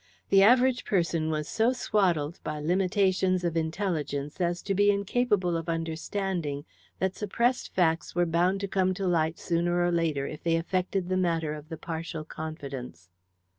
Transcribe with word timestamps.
The 0.29 0.41
average 0.41 0.83
person 0.83 1.29
was 1.29 1.47
so 1.47 1.73
swaddled 1.73 2.39
by 2.43 2.59
limitations 2.59 3.43
of 3.43 3.55
intelligence 3.55 4.41
as 4.41 4.63
to 4.63 4.73
be 4.73 4.89
incapable 4.89 5.55
of 5.55 5.69
understanding 5.69 6.65
that 6.97 7.15
suppressed 7.15 7.71
facts 7.75 8.15
were 8.15 8.25
bound 8.25 8.61
to 8.61 8.67
come 8.67 8.95
to 8.95 9.05
light 9.05 9.37
sooner 9.37 9.79
or 9.85 9.91
later 9.91 10.25
if 10.25 10.41
they 10.41 10.55
affected 10.55 11.07
the 11.07 11.17
matter 11.17 11.53
of 11.53 11.69
the 11.69 11.77
partial 11.77 12.25
confidence. 12.25 13.09